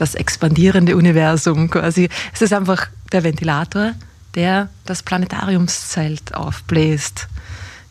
[0.00, 2.08] das expandierende Universum quasi.
[2.32, 3.92] Es ist einfach der Ventilator,
[4.34, 7.28] der das Planetariumszelt aufbläst.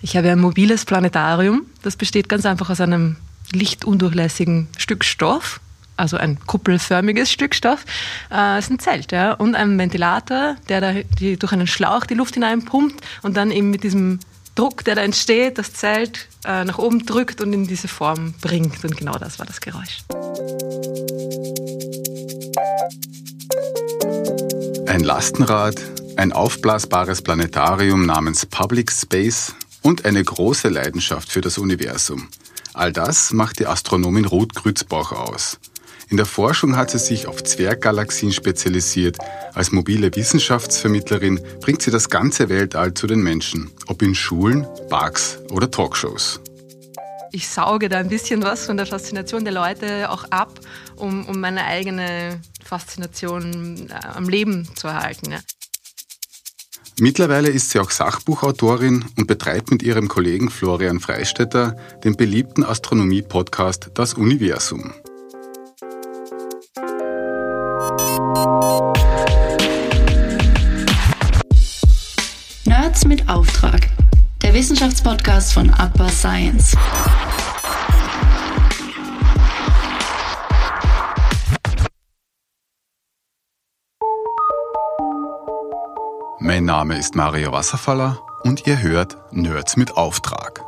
[0.02, 3.18] Ich habe ein mobiles Planetarium, das besteht ganz einfach aus einem
[3.52, 5.60] lichtundurchlässigen Stück Stoff,
[5.98, 7.86] also ein kuppelförmiges Stück Stoff,
[8.32, 12.16] äh, ist ein Zelt, ja, und ein Ventilator, der da die, durch einen Schlauch die
[12.16, 14.20] Luft hineinpumpt und dann eben mit diesem
[14.60, 18.84] Druck, der da entsteht, das Zelt äh, nach oben drückt und in diese Form bringt.
[18.84, 20.04] Und genau das war das Geräusch.
[24.86, 25.82] Ein Lastenrad,
[26.18, 32.28] ein aufblasbares Planetarium namens Public Space und eine große Leidenschaft für das Universum.
[32.73, 35.58] All das macht die Astronomin Ruth Grützbach aus.
[36.09, 39.18] In der Forschung hat sie sich auf Zwerggalaxien spezialisiert.
[39.54, 45.38] Als mobile Wissenschaftsvermittlerin bringt sie das ganze Weltall zu den Menschen, ob in Schulen, Parks
[45.52, 46.42] oder Talkshows.
[47.32, 50.60] Ich sauge da ein bisschen was von der Faszination der Leute auch ab,
[50.96, 55.32] um, um meine eigene Faszination äh, am Leben zu erhalten.
[55.32, 55.40] Ja.
[57.00, 63.92] Mittlerweile ist sie auch Sachbuchautorin und betreibt mit ihrem Kollegen Florian Freistetter den beliebten Astronomie-Podcast
[63.94, 64.92] Das Universum.
[72.66, 73.90] Nerds mit Auftrag.
[74.42, 76.76] Der Wissenschaftspodcast von Upper Science.
[86.40, 90.64] Mein Name ist Mario Wasserfaller und ihr hört Nerds mit Auftrag.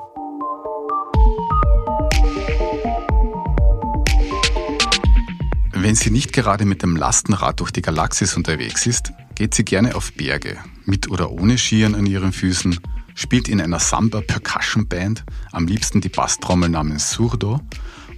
[5.83, 9.95] Wenn sie nicht gerade mit dem Lastenrad durch die Galaxis unterwegs ist, geht sie gerne
[9.95, 12.79] auf Berge, mit oder ohne Skiern an ihren Füßen,
[13.15, 17.61] spielt in einer Samba Percussion Band, am liebsten die Basstrommel namens Surdo,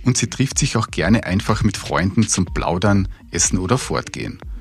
[0.03, 4.40] und sie trifft sich auch gerne einfach mit Freunden zum Plaudern, Essen oder Fortgehen–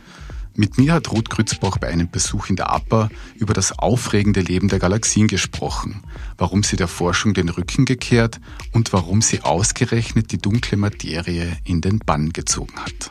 [0.54, 4.68] mit mir hat Ruth Grützbach bei einem Besuch in der APA über das aufregende Leben
[4.68, 6.02] der Galaxien gesprochen,
[6.36, 8.40] warum sie der Forschung den Rücken gekehrt
[8.72, 13.10] und warum sie ausgerechnet die dunkle Materie in den Bann gezogen hat.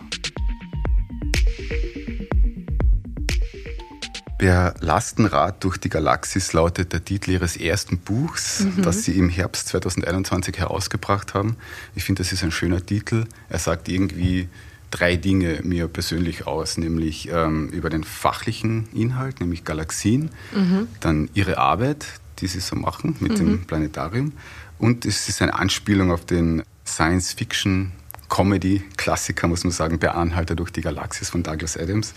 [4.40, 8.82] Der Lastenrad durch die Galaxis lautet der Titel ihres ersten Buchs, mhm.
[8.82, 11.58] das sie im Herbst 2021 herausgebracht haben.
[11.94, 13.26] Ich finde, das ist ein schöner Titel.
[13.50, 14.50] Er sagt irgendwie,
[14.92, 20.88] drei Dinge mir persönlich aus, nämlich ähm, über den fachlichen Inhalt, nämlich Galaxien, mhm.
[21.00, 22.06] dann ihre Arbeit,
[22.40, 23.38] die sie so machen mit mhm.
[23.38, 24.34] dem Planetarium
[24.78, 27.92] und es ist eine Anspielung auf den Science-Fiction
[28.30, 32.14] Comedy-Klassiker, muss man sagen, Der Anhalter durch die Galaxis von Douglas Adams.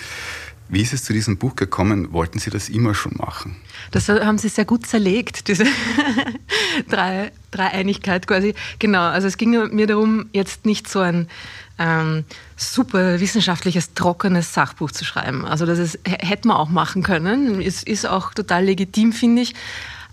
[0.69, 2.12] Wie ist es zu diesem Buch gekommen?
[2.12, 3.56] Wollten Sie das immer schon machen?
[3.91, 5.64] Das haben Sie sehr gut zerlegt, diese
[6.88, 8.54] Drei, Dreieinigkeit quasi.
[8.78, 11.28] Genau, also es ging mir darum, jetzt nicht so ein
[11.78, 12.25] ähm,
[12.56, 15.44] super wissenschaftliches, trockenes Sachbuch zu schreiben.
[15.44, 17.60] Also das ist, hätte man auch machen können.
[17.60, 19.54] Es ist auch total legitim, finde ich.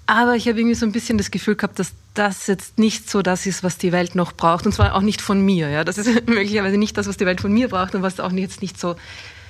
[0.06, 3.22] Aber ich habe irgendwie so ein bisschen das Gefühl gehabt, dass das jetzt nicht so
[3.22, 4.66] das ist, was die Welt noch braucht.
[4.66, 5.69] Und zwar auch nicht von mir.
[5.69, 5.83] Ja?
[5.83, 8.62] Das ist möglicherweise nicht das, was die Welt von mir braucht und was auch jetzt
[8.62, 8.95] nicht so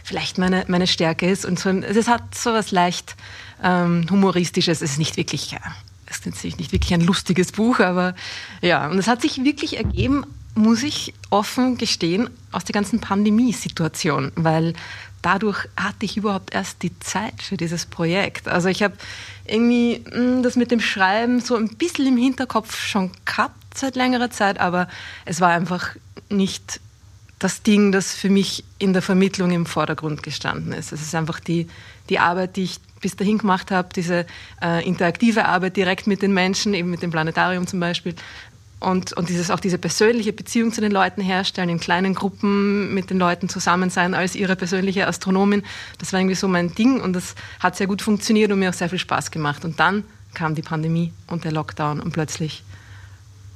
[0.04, 1.46] vielleicht meine, meine Stärke ist.
[1.46, 3.16] Und so, es hat so was leicht
[3.64, 4.82] ähm, Humoristisches.
[4.82, 5.60] Es ist nicht wirklich, ja,
[6.08, 8.16] es ist nicht wirklich ein lustiges Buch, aber
[8.62, 8.88] ja.
[8.90, 10.26] Und es hat sich wirklich ergeben
[10.56, 14.74] muss ich offen gestehen, aus der ganzen Pandemiesituation, weil
[15.22, 18.48] dadurch hatte ich überhaupt erst die Zeit für dieses Projekt.
[18.48, 18.96] Also ich habe
[19.46, 24.32] irgendwie hm, das mit dem Schreiben so ein bisschen im Hinterkopf schon gehabt seit längerer
[24.32, 24.88] Zeit, aber
[25.26, 25.96] es war einfach
[26.30, 26.80] nicht
[27.42, 30.92] das Ding, das für mich in der Vermittlung im Vordergrund gestanden ist.
[30.92, 31.68] Es ist einfach die,
[32.08, 34.28] die Arbeit, die ich bis dahin gemacht habe, diese
[34.62, 38.16] äh, interaktive Arbeit direkt mit den Menschen, eben mit dem Planetarium zum Beispiel,
[38.80, 43.10] und, und dieses, auch diese persönliche Beziehung zu den Leuten herstellen, in kleinen Gruppen mit
[43.12, 45.64] den Leuten zusammen sein als ihre persönliche Astronomin,
[46.00, 48.74] das war irgendwie so mein Ding und das hat sehr gut funktioniert und mir auch
[48.74, 49.66] sehr viel Spaß gemacht.
[49.66, 52.64] Und dann kam die Pandemie und der Lockdown und plötzlich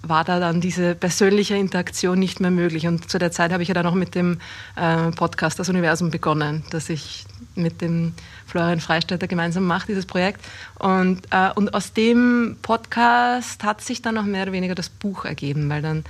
[0.08, 2.88] war da dann diese persönliche Interaktion nicht mehr möglich.
[2.88, 4.40] Und zu der Zeit habe ich ja dann auch mit dem
[4.76, 7.26] äh, Podcast Das Universum begonnen, dass ich
[7.56, 8.14] mit dem
[8.46, 10.42] Florian Freistetter gemeinsam macht, dieses Projekt.
[10.80, 15.26] Und, äh, und aus dem Podcast hat sich dann auch mehr oder weniger das Buch
[15.26, 16.04] ergeben, weil dann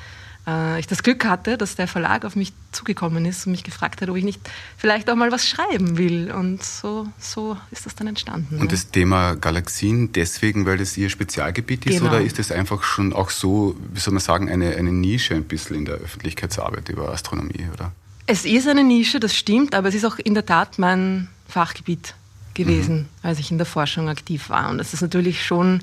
[0.47, 4.01] äh, ich das Glück hatte, dass der Verlag auf mich zugekommen ist und mich gefragt
[4.01, 4.41] hat, ob ich nicht
[4.77, 6.31] vielleicht auch mal was schreiben will.
[6.31, 8.59] Und so, so ist das dann entstanden.
[8.59, 12.09] Und das Thema Galaxien deswegen, weil das Ihr Spezialgebiet ist, genau.
[12.09, 15.45] oder ist es einfach schon auch so, wie soll man sagen, eine, eine Nische ein
[15.45, 17.91] bisschen in der Öffentlichkeitsarbeit über Astronomie, oder?
[18.27, 22.15] Es ist eine Nische, das stimmt, aber es ist auch in der Tat mein Fachgebiet
[22.55, 23.05] gewesen, mhm.
[23.21, 24.69] als ich in der Forschung aktiv war.
[24.69, 25.81] Und es ist natürlich schon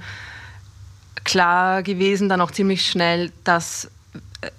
[1.25, 3.89] klar gewesen, dann auch ziemlich schnell, dass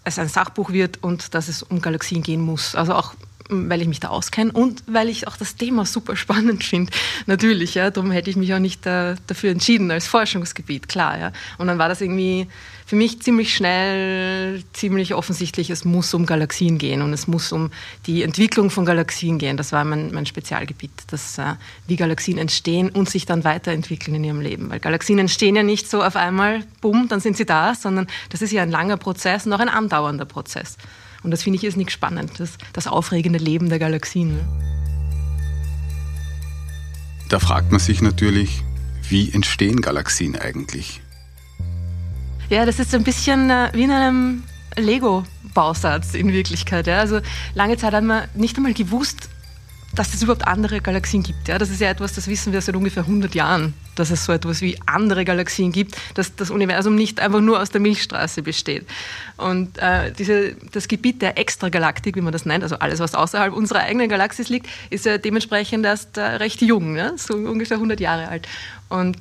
[0.03, 2.75] es ein Sachbuch wird und dass es um Galaxien gehen muss.
[2.75, 3.13] Also auch
[3.50, 6.92] weil ich mich da auskenne und weil ich auch das Thema super spannend finde.
[7.25, 7.90] Natürlich, ja.
[7.90, 11.31] Darum hätte ich mich auch nicht äh, dafür entschieden als Forschungsgebiet, klar, ja.
[11.57, 12.48] Und dann war das irgendwie
[12.86, 17.72] für mich ziemlich schnell, ziemlich offensichtlich, es muss um Galaxien gehen und es muss um
[18.06, 19.57] die Entwicklung von Galaxien gehen.
[19.57, 21.56] Das war mein, mein Spezialgebiet, das, äh,
[21.88, 24.69] wie Galaxien entstehen und sich dann weiterentwickeln in ihrem Leben.
[24.69, 28.42] Weil Galaxien entstehen ja nicht so auf einmal, bumm, dann sind sie da, sondern das
[28.42, 30.78] ist ja ein langer Prozess und auch ein andauernder Prozess.
[31.24, 34.36] Und das finde ich ist nicht spannend, das, das aufregende Leben der Galaxien.
[34.36, 34.46] Ne?
[37.30, 38.62] Da fragt man sich natürlich,
[39.10, 41.02] wie entstehen Galaxien eigentlich?
[42.50, 44.44] Ja, das ist so ein bisschen äh, wie in einem
[44.75, 46.88] Lego-Bausatz in Wirklichkeit.
[46.88, 47.00] Ja.
[47.00, 47.22] Also
[47.56, 49.30] lange Zeit hat man nicht einmal gewusst,
[49.95, 51.48] dass es überhaupt andere Galaxien gibt.
[51.48, 51.57] Ja.
[51.57, 54.62] Das ist ja etwas, das wissen wir seit ungefähr 100 Jahren, dass es so etwas
[54.62, 58.88] wie andere Galaxien gibt, dass das Universum nicht einfach nur aus der Milchstraße besteht.
[59.38, 63.54] Und äh, diese, das Gebiet der Extragalaktik, wie man das nennt, also alles, was außerhalb
[63.54, 68.00] unserer eigenen Galaxis liegt, ist ja dementsprechend erst äh, recht jung, ja, so ungefähr 100
[68.00, 68.48] Jahre alt.
[68.90, 69.18] Und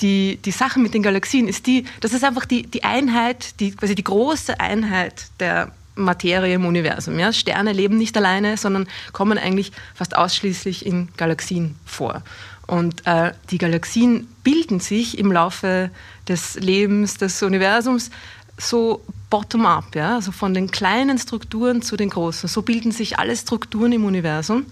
[0.00, 3.70] die, die Sache mit den Galaxien ist die, das ist einfach die, die Einheit, die,
[3.70, 7.18] quasi die große Einheit der Materie im Universum.
[7.18, 7.32] Ja?
[7.32, 12.22] Sterne leben nicht alleine, sondern kommen eigentlich fast ausschließlich in Galaxien vor.
[12.66, 15.90] Und äh, die Galaxien bilden sich im Laufe
[16.28, 18.10] des Lebens des Universums
[18.58, 20.16] so bottom-up, ja?
[20.16, 22.48] also von den kleinen Strukturen zu den großen.
[22.48, 24.66] So bilden sich alle Strukturen im Universum.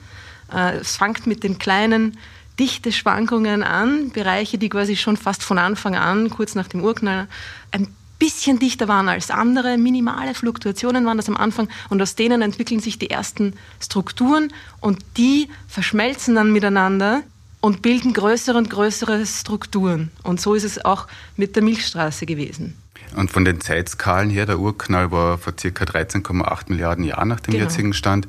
[0.52, 2.18] Äh, es fängt mit den kleinen
[2.58, 7.26] dichte Schwankungen an, Bereiche, die quasi schon fast von Anfang an, kurz nach dem Urknall,
[7.72, 7.88] ein
[8.18, 12.80] bisschen dichter waren als andere, minimale Fluktuationen waren das am Anfang und aus denen entwickeln
[12.80, 17.22] sich die ersten Strukturen und die verschmelzen dann miteinander
[17.60, 20.10] und bilden größere und größere Strukturen.
[20.22, 21.06] Und so ist es auch
[21.36, 22.76] mit der Milchstraße gewesen.
[23.16, 25.68] Und von den Zeitskalen her, der Urknall war vor ca.
[25.68, 27.64] 13,8 Milliarden Jahren nach dem genau.
[27.64, 28.26] jetzigen Stand.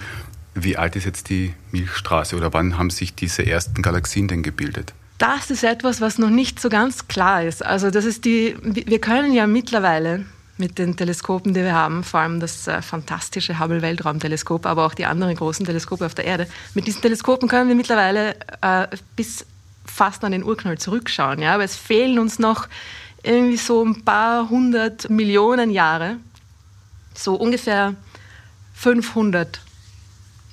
[0.54, 4.94] Wie alt ist jetzt die Milchstraße oder wann haben sich diese ersten Galaxien denn gebildet?
[5.18, 7.66] Das ist etwas, was noch nicht so ganz klar ist.
[7.66, 10.26] Also das ist die, wir können ja mittlerweile
[10.58, 14.94] mit den Teleskopen, die wir haben, vor allem das äh, fantastische Hubble Weltraumteleskop, aber auch
[14.94, 16.48] die anderen großen Teleskope auf der Erde.
[16.74, 19.46] Mit diesen Teleskopen können wir mittlerweile äh, bis
[19.86, 21.42] fast an den Urknall zurückschauen.
[21.42, 21.56] Ja?
[21.56, 22.68] Aber es fehlen uns noch
[23.24, 26.18] irgendwie so ein paar hundert Millionen Jahre,
[27.14, 27.96] so ungefähr
[28.76, 29.60] 500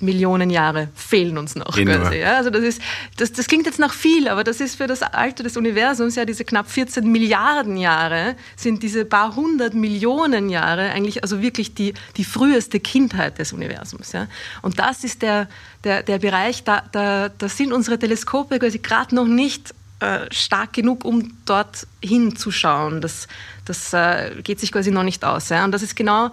[0.03, 1.75] Millionen Jahre fehlen uns noch.
[1.75, 2.37] Quasi, ja?
[2.37, 2.81] Also das, ist,
[3.17, 6.25] das, das klingt jetzt nach viel, aber das ist für das Alter des Universums, ja
[6.25, 11.93] diese knapp 14 Milliarden Jahre, sind diese paar hundert Millionen Jahre eigentlich also wirklich die,
[12.17, 14.11] die früheste Kindheit des Universums.
[14.11, 14.27] Ja?
[14.61, 15.47] Und das ist der,
[15.83, 20.73] der, der Bereich, da, da, da sind unsere Teleskope quasi gerade noch nicht äh, stark
[20.73, 22.99] genug, um dort hinzuschauen.
[23.01, 23.27] Das,
[23.65, 25.49] das äh, geht sich quasi noch nicht aus.
[25.49, 25.63] Ja?
[25.63, 26.31] Und das ist genau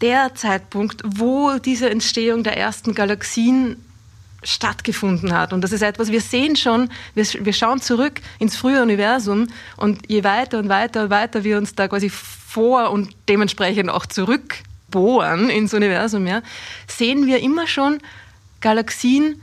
[0.00, 3.76] der Zeitpunkt, wo diese Entstehung der ersten Galaxien
[4.42, 5.52] stattgefunden hat.
[5.52, 10.08] Und das ist etwas, wir sehen schon, wir, wir schauen zurück ins frühe Universum und
[10.08, 15.50] je weiter und weiter und weiter wir uns da quasi vor und dementsprechend auch zurückbohren
[15.50, 16.42] ins Universum, ja,
[16.86, 17.98] sehen wir immer schon
[18.60, 19.40] Galaxien,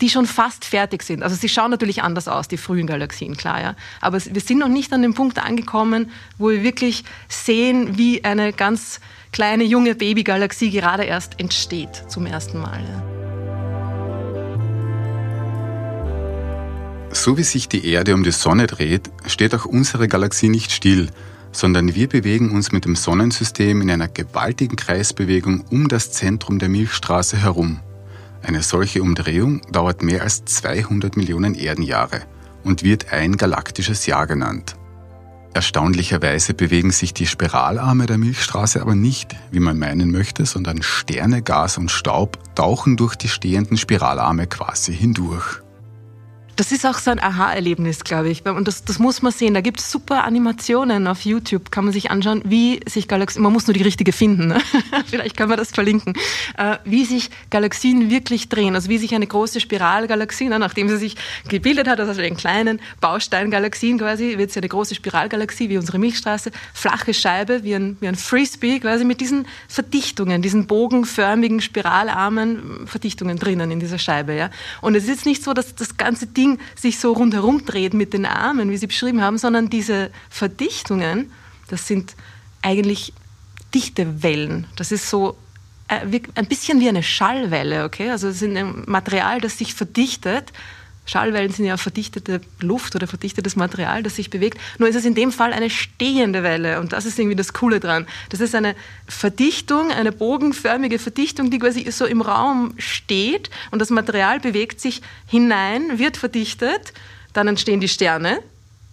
[0.00, 1.22] die schon fast fertig sind.
[1.22, 3.74] Also sie schauen natürlich anders aus, die frühen Galaxien, klar, ja.
[4.00, 8.52] Aber wir sind noch nicht an dem Punkt angekommen, wo wir wirklich sehen, wie eine
[8.52, 9.00] ganz
[9.32, 12.84] kleine junge Babygalaxie gerade erst entsteht zum ersten Mal.
[17.12, 21.10] So wie sich die Erde um die Sonne dreht, steht auch unsere Galaxie nicht still,
[21.52, 26.68] sondern wir bewegen uns mit dem Sonnensystem in einer gewaltigen Kreisbewegung um das Zentrum der
[26.68, 27.80] Milchstraße herum.
[28.42, 32.22] Eine solche Umdrehung dauert mehr als 200 Millionen Erdenjahre
[32.64, 34.76] und wird ein galaktisches Jahr genannt.
[35.52, 41.42] Erstaunlicherweise bewegen sich die Spiralarme der Milchstraße aber nicht, wie man meinen möchte, sondern Sterne,
[41.42, 45.60] Gas und Staub tauchen durch die stehenden Spiralarme quasi hindurch.
[46.60, 48.44] Das ist auch so ein Aha-Erlebnis, glaube ich.
[48.44, 49.54] Und das, das muss man sehen.
[49.54, 53.54] Da gibt es super Animationen auf YouTube, kann man sich anschauen, wie sich Galaxien, man
[53.54, 54.60] muss nur die richtige finden, ne?
[55.06, 56.12] vielleicht kann man das verlinken,
[56.58, 58.74] äh, wie sich Galaxien wirklich drehen.
[58.74, 61.16] Also wie sich eine große Spiralgalaxie, ne, nachdem sie sich
[61.48, 66.50] gebildet hat, also den kleinen Bausteingalaxien quasi, wird sie eine große Spiralgalaxie wie unsere Milchstraße,
[66.74, 73.38] flache Scheibe, wie ein, wie ein Frisbee, quasi mit diesen Verdichtungen, diesen bogenförmigen, spiralarmen Verdichtungen
[73.38, 74.34] drinnen in dieser Scheibe.
[74.34, 74.50] Ja?
[74.82, 78.12] Und es ist nicht so, dass das ganze Ding Ding sich so rundherum dreht mit
[78.12, 81.30] den Armen, wie Sie beschrieben haben, sondern diese Verdichtungen,
[81.68, 82.14] das sind
[82.62, 83.12] eigentlich
[83.74, 84.66] dichte Wellen.
[84.76, 85.36] Das ist so
[85.88, 88.10] äh, ein bisschen wie eine Schallwelle, okay?
[88.10, 90.52] Also es ist ein Material, das sich verdichtet,
[91.10, 94.58] Schallwellen sind ja verdichtete Luft oder verdichtetes Material, das sich bewegt.
[94.78, 97.80] Nur ist es in dem Fall eine stehende Welle und das ist irgendwie das Coole
[97.80, 98.06] dran.
[98.28, 98.76] Das ist eine
[99.08, 105.02] Verdichtung, eine bogenförmige Verdichtung, die quasi so im Raum steht und das Material bewegt sich
[105.26, 106.92] hinein, wird verdichtet,
[107.32, 108.38] dann entstehen die Sterne.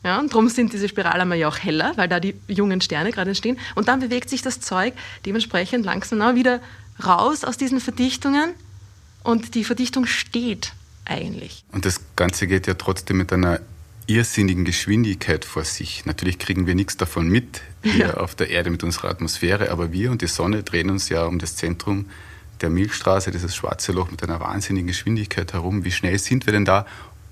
[0.04, 3.30] Ja, und darum sind diese Spiralarme ja auch heller, weil da die jungen Sterne gerade
[3.30, 3.60] entstehen.
[3.76, 4.96] Und dann bewegt sich das Zeug
[5.28, 6.62] dementsprechend langsam wieder
[7.06, 8.54] raus aus diesen Verdichtungen
[9.24, 10.72] und die Verdichtung steht
[11.10, 11.64] eigentlich.
[11.72, 13.60] Und das Ganze geht ja trotzdem mit einer
[14.08, 16.06] irrsinnigen Geschwindigkeit vor sich.
[16.06, 18.14] Natürlich kriegen wir nichts davon mit hier ja.
[18.16, 21.40] auf der Erde mit unserer Atmosphäre, aber wir und die Sonne drehen uns ja um
[21.40, 22.06] das Zentrum
[22.62, 25.84] der Milchstraße, dieses schwarze Loch mit einer wahnsinnigen Geschwindigkeit herum.
[25.84, 26.86] Wie schnell sind wir denn da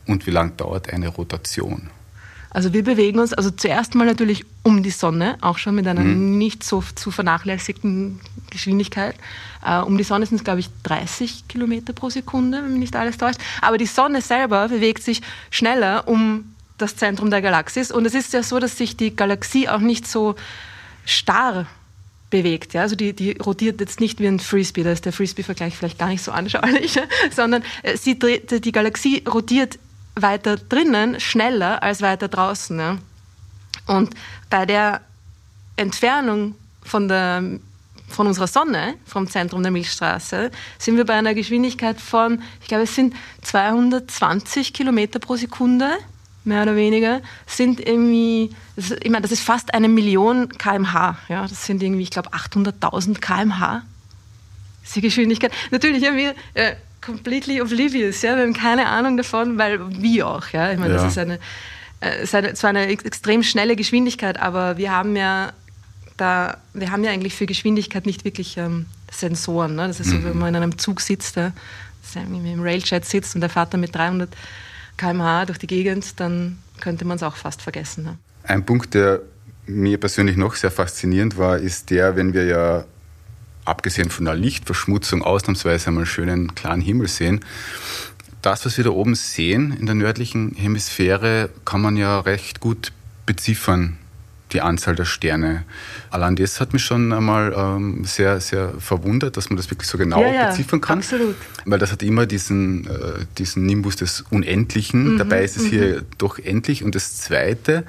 [0.06, 1.90] und wie lang dauert eine Rotation?
[2.56, 6.00] Also wir bewegen uns also zuerst mal natürlich um die Sonne, auch schon mit einer
[6.00, 6.38] mhm.
[6.38, 9.16] nicht so zu vernachlässigten Geschwindigkeit.
[9.62, 12.96] Uh, um die Sonne sind es, glaube ich, 30 Kilometer pro Sekunde, wenn mich nicht
[12.96, 13.42] alles täuscht.
[13.62, 15.22] Aber die Sonne selber bewegt sich
[15.52, 17.92] schneller um das Zentrum der Galaxis.
[17.92, 20.36] Und es ist ja so, dass sich die Galaxie auch nicht so
[21.04, 21.68] starr
[22.30, 22.74] bewegt.
[22.74, 22.84] Ja?
[22.84, 26.08] Also die, die rotiert jetzt nicht wie ein Frisbee, da ist der Frisbee-Vergleich vielleicht gar
[26.08, 26.98] nicht so anschaulich,
[27.36, 29.78] sondern äh, sie dreht, die Galaxie rotiert
[30.16, 32.80] weiter drinnen schneller als weiter draußen.
[32.80, 32.98] Ja?
[33.88, 34.14] Und
[34.50, 35.02] bei der
[35.76, 37.44] Entfernung von, der,
[38.08, 42.84] von unserer Sonne, vom Zentrum der Milchstraße, sind wir bei einer Geschwindigkeit von, ich glaube,
[42.84, 45.90] es sind 220 Kilometer pro Sekunde,
[46.46, 51.18] mehr oder weniger, sind irgendwie, ich meine, das ist fast eine Million kmh.
[51.28, 51.42] Ja?
[51.48, 53.84] Das sind irgendwie, ich glaube, 800.000 kmh.
[54.82, 55.52] Das ist die Geschwindigkeit.
[55.72, 58.22] Natürlich haben wir äh, completely oblivious.
[58.22, 58.36] Ja?
[58.36, 60.50] Wir haben keine Ahnung davon, weil wie auch.
[60.50, 60.72] Ja?
[60.72, 61.02] Ich meine, ja.
[61.02, 61.40] das ist eine,
[62.02, 65.54] äh, ist eine, zwar eine extrem schnelle Geschwindigkeit, aber wir haben ja
[66.18, 69.76] da, wir haben ja eigentlich für Geschwindigkeit nicht wirklich ähm, Sensoren.
[69.76, 69.88] Ne?
[69.88, 70.40] Das ist so, wenn mhm.
[70.40, 71.54] man in einem Zug sitzt, der,
[72.16, 74.30] im Railjet sitzt und der fährt dann mit 300
[74.98, 78.06] km/h durch die Gegend, dann könnte man es auch fast vergessen.
[78.06, 78.18] Ne?
[78.44, 79.22] Ein Punkt, der
[79.66, 82.86] mir persönlich noch sehr faszinierend war, ist der, wenn wir ja
[83.66, 87.44] abgesehen von der Lichtverschmutzung ausnahmsweise einmal schönen klaren Himmel sehen.
[88.42, 92.92] Das, was wir da oben sehen in der nördlichen Hemisphäre, kann man ja recht gut
[93.26, 93.98] beziffern,
[94.54, 95.64] die Anzahl der Sterne.
[96.12, 99.98] Allein das hat mich schon einmal ähm, sehr, sehr verwundert, dass man das wirklich so
[99.98, 101.00] genau ja, ja, beziffern kann.
[101.00, 101.36] Absolut.
[101.66, 105.14] Weil das hat immer diesen, äh, diesen Nimbus des Unendlichen.
[105.14, 106.06] Mhm, Dabei ist es hier mhm.
[106.20, 106.84] doch endlich.
[106.84, 107.84] Und das Zweite,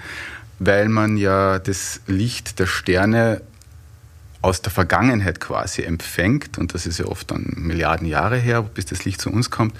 [0.58, 3.42] weil man ja das Licht der Sterne
[4.42, 8.86] aus der Vergangenheit quasi empfängt, und das ist ja oft dann Milliarden Jahre her, bis
[8.86, 9.74] das Licht zu uns kommt,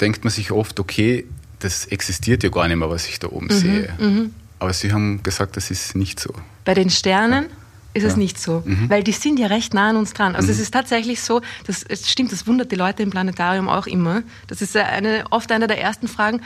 [0.00, 1.26] denkt man sich oft, okay,
[1.58, 3.94] das existiert ja gar nicht mehr, was ich da oben mhm, sehe.
[3.98, 4.34] Mhm.
[4.58, 6.32] Aber Sie haben gesagt, das ist nicht so.
[6.64, 7.50] Bei den Sternen ja.
[7.94, 8.08] ist ja.
[8.08, 8.88] es nicht so, mhm.
[8.88, 10.34] weil die sind ja recht nah an uns dran.
[10.34, 10.62] Also es mhm.
[10.62, 14.22] ist tatsächlich so, das, es stimmt, das wundert die Leute im Planetarium auch immer.
[14.46, 16.40] Das ist eine, oft eine der ersten Fragen,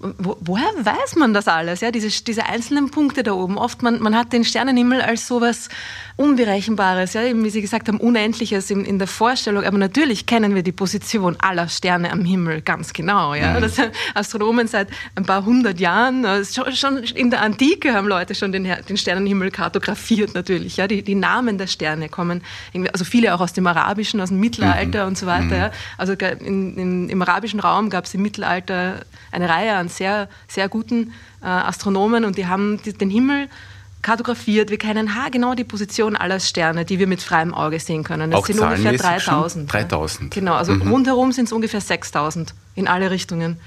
[0.00, 1.80] wo, woher weiß man das alles?
[1.80, 3.58] Ja, diese, diese einzelnen Punkte da oben.
[3.58, 5.68] Oft, man, man hat den Sternenhimmel als sowas
[6.18, 9.62] Unberechenbares, ja, eben wie Sie gesagt haben, Unendliches in, in der Vorstellung.
[9.62, 13.34] Aber natürlich kennen wir die Position aller Sterne am Himmel ganz genau.
[13.34, 13.54] Ja?
[13.54, 13.60] Mhm.
[13.60, 13.76] Das
[14.14, 18.68] Astronomen seit ein paar hundert Jahren, schon, schon in der Antike haben Leute schon den,
[18.88, 20.76] den Sternenhimmel kartografiert natürlich.
[20.76, 20.88] Ja?
[20.88, 22.42] Die, die Namen der Sterne kommen,
[22.92, 25.08] also viele auch aus dem Arabischen, aus dem Mittelalter mhm.
[25.10, 25.44] und so weiter.
[25.44, 25.52] Mhm.
[25.52, 25.70] Ja?
[25.98, 30.68] Also in, in, im arabischen Raum gab es im Mittelalter eine Reihe an sehr, sehr
[30.68, 33.48] guten äh, Astronomen und die haben den Himmel
[34.08, 34.70] kartografiert.
[34.70, 38.30] Wir kennen haargenau die Position aller Sterne, die wir mit freiem Auge sehen können.
[38.30, 39.70] Das Auch sind ungefähr 3000.
[39.70, 40.32] 3000.
[40.32, 40.90] Genau, also mhm.
[40.90, 43.60] rundherum sind es ungefähr 6000 in alle Richtungen.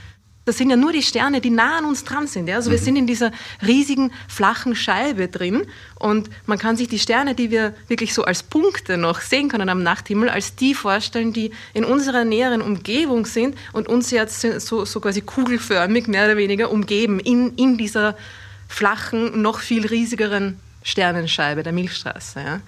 [0.45, 2.48] Das sind ja nur die Sterne, die nah an uns dran sind.
[2.48, 2.55] Ja?
[2.55, 2.74] Also mhm.
[2.74, 3.31] wir sind in dieser
[3.65, 5.67] riesigen, flachen Scheibe drin
[6.00, 9.69] und man kann sich die Sterne, die wir wirklich so als Punkte noch sehen können
[9.69, 14.86] am Nachthimmel, als die vorstellen, die in unserer näheren Umgebung sind und uns jetzt so,
[14.86, 18.15] so quasi kugelförmig mehr oder weniger umgeben in, in dieser
[18.71, 22.39] flachen, noch viel riesigeren Sternenscheibe der Milchstraße.
[22.39, 22.61] Ja.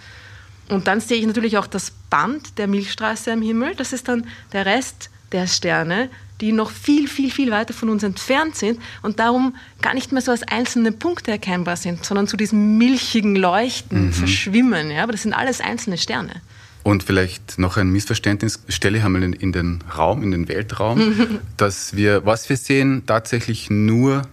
[0.70, 3.76] Und dann sehe ich natürlich auch das Band der Milchstraße am Himmel.
[3.76, 6.10] Das ist dann der Rest der Sterne,
[6.42, 10.22] die noch viel, viel, viel weiter von uns entfernt sind und darum gar nicht mehr
[10.22, 14.14] so als einzelne Punkte erkennbar sind, sondern zu diesem milchigen Leuchten mhm.
[14.14, 14.92] verschwimmen.
[14.92, 15.04] Ja?
[15.04, 16.42] Aber das sind alles einzelne Sterne.
[16.84, 21.96] Und vielleicht noch ein Missverständnis, stelle ich einmal in den Raum, in den Weltraum, dass
[21.96, 24.24] wir, was wir sehen, tatsächlich nur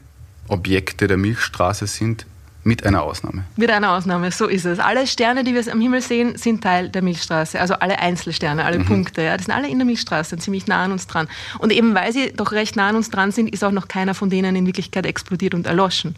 [0.51, 2.27] Objekte der Milchstraße sind,
[2.63, 3.45] mit einer Ausnahme.
[3.57, 4.79] Mit einer Ausnahme, so ist es.
[4.79, 7.59] Alle Sterne, die wir am Himmel sehen, sind Teil der Milchstraße.
[7.59, 8.85] Also alle Einzelsterne, alle mhm.
[8.85, 9.23] Punkte.
[9.23, 11.27] Ja, die sind alle in der Milchstraße, ziemlich nah an uns dran.
[11.59, 14.13] Und eben weil sie doch recht nah an uns dran sind, ist auch noch keiner
[14.13, 16.17] von denen in Wirklichkeit explodiert und erloschen.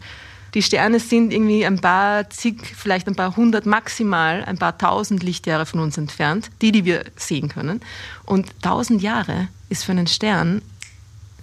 [0.53, 5.23] Die Sterne sind irgendwie ein paar zig, vielleicht ein paar hundert maximal, ein paar tausend
[5.23, 7.79] Lichtjahre von uns entfernt, die, die wir sehen können.
[8.25, 10.61] Und tausend Jahre ist für einen Stern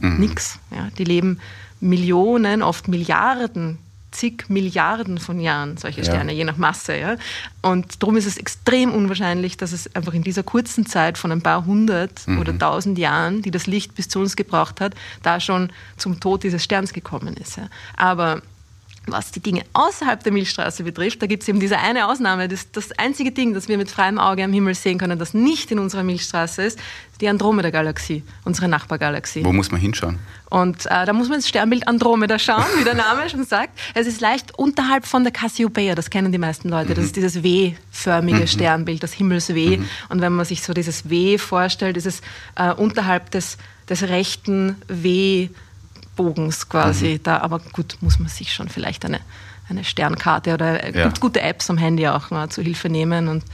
[0.01, 0.19] Mhm.
[0.19, 0.59] Nix.
[0.71, 0.89] Ja.
[0.99, 1.39] Die leben
[1.81, 3.79] Millionen, oft Milliarden
[4.11, 6.39] zig Milliarden von Jahren, solche Sterne, ja.
[6.39, 6.97] je nach Masse.
[6.97, 7.17] Ja?
[7.63, 11.43] Und darum ist es extrem unwahrscheinlich, dass es einfach in dieser kurzen Zeit von ein
[11.43, 12.39] paar hundert mhm.
[12.39, 16.43] oder tausend Jahren, die das Licht bis zu uns gebraucht hat, da schon zum Tod
[16.43, 17.57] dieses Sterns gekommen ist.
[17.57, 17.69] Ja?
[17.97, 18.43] Aber
[19.07, 22.49] was die Dinge außerhalb der Milchstraße betrifft, da gibt es eben diese eine Ausnahme.
[22.49, 25.71] Das, das einzige Ding, das wir mit freiem Auge am Himmel sehen können, das nicht
[25.73, 26.79] in unserer Milchstraße ist,
[27.21, 29.45] die Andromeda-Galaxie, unsere Nachbargalaxie.
[29.45, 30.19] Wo muss man hinschauen?
[30.49, 33.79] Und äh, da muss man ins Sternbild Andromeda schauen, wie der Name schon sagt.
[33.95, 36.95] Es ist leicht unterhalb von der Cassiopeia, das kennen die meisten Leute.
[36.95, 38.47] Das ist dieses W-förmige mhm.
[38.47, 39.79] Sternbild, das Himmels-W.
[39.79, 39.89] Mhm.
[40.09, 42.21] Und wenn man sich so dieses W vorstellt, ist es
[42.57, 45.49] äh, unterhalb des, des rechten W-
[46.21, 47.23] Bogens quasi mhm.
[47.23, 47.39] da.
[47.39, 49.21] Aber gut, muss man sich schon vielleicht eine,
[49.69, 51.05] eine Sternkarte oder ja.
[51.05, 53.29] gibt gute Apps am Handy auch mal zu Hilfe nehmen.
[53.29, 53.45] Und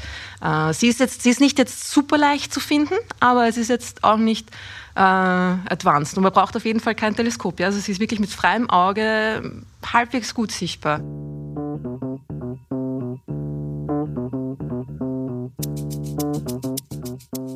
[0.43, 3.69] äh, sie ist jetzt, sie ist nicht jetzt super leicht zu finden, aber es ist
[3.69, 4.51] jetzt auch nicht
[4.97, 6.17] äh, advanced.
[6.17, 7.61] Und man braucht auf jeden Fall kein Teleskop.
[7.61, 7.67] Ja?
[7.67, 11.01] Also sie ist wirklich mit freiem Auge halbwegs gut sichtbar.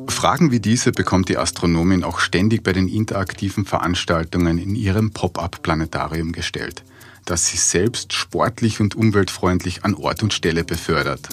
[0.07, 6.31] Fragen wie diese bekommt die Astronomin auch ständig bei den interaktiven Veranstaltungen in ihrem Pop-up-Planetarium
[6.31, 6.83] gestellt,
[7.25, 11.29] das sie selbst sportlich und umweltfreundlich an Ort und Stelle befördert.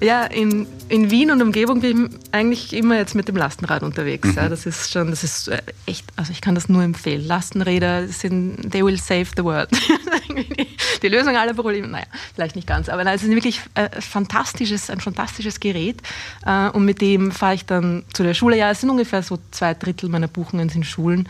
[0.00, 4.28] Ja, in, in Wien und Umgebung bin ich eigentlich immer jetzt mit dem Lastenrad unterwegs.
[4.28, 4.34] Mhm.
[4.34, 7.26] Ja, das ist schon, das ist äh, echt, also ich kann das nur empfehlen.
[7.26, 9.68] Lastenräder sind, they will save the world.
[11.02, 14.88] Die Lösung aller Probleme, naja, vielleicht nicht ganz, aber es ist wirklich ein äh, fantastisches,
[14.88, 16.00] ein fantastisches Gerät.
[16.46, 18.56] Äh, und mit dem fahre ich dann zu der Schule.
[18.56, 21.28] Ja, es sind ungefähr so zwei Drittel meiner Buchungen sind Schulen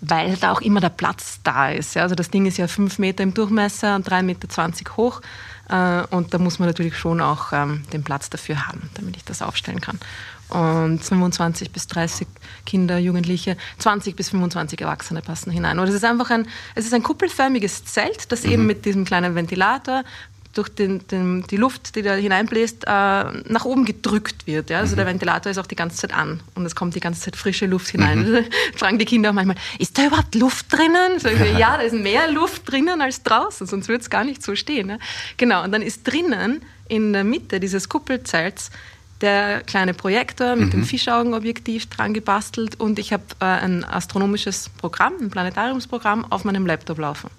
[0.00, 1.96] weil da auch immer der Platz da ist.
[1.96, 5.20] Also das Ding ist ja fünf Meter im Durchmesser und drei Meter zwanzig hoch.
[5.68, 9.24] Äh, und da muss man natürlich schon auch ähm, den Platz dafür haben, damit ich
[9.24, 9.98] das aufstellen kann.
[10.48, 12.26] Und 25 bis 30
[12.64, 15.78] Kinder, Jugendliche, 20 bis 25 Erwachsene passen hinein.
[15.78, 18.52] Und es ist einfach ein, es ist ein kuppelförmiges Zelt, das mhm.
[18.52, 20.04] eben mit diesem kleinen Ventilator
[20.54, 24.70] durch den, den, die Luft, die da hineinbläst, äh, nach oben gedrückt wird.
[24.70, 24.78] Ja?
[24.78, 24.96] Also mhm.
[24.96, 27.66] der Ventilator ist auch die ganze Zeit an und es kommt die ganze Zeit frische
[27.66, 28.30] Luft hinein.
[28.30, 28.44] Mhm.
[28.76, 31.18] Fragen die Kinder auch manchmal, ist da überhaupt Luft drinnen?
[31.18, 34.42] Sagen sie, ja, da ist mehr Luft drinnen als draußen, sonst würde es gar nicht
[34.42, 34.88] so stehen.
[34.88, 34.98] Ne?
[35.36, 38.70] Genau, und dann ist drinnen in der Mitte dieses Kuppelzelts
[39.20, 40.70] der kleine Projektor mit mhm.
[40.70, 46.66] dem Fischaugenobjektiv dran gebastelt und ich habe äh, ein astronomisches Programm, ein Planetariumsprogramm auf meinem
[46.66, 47.30] Laptop laufen.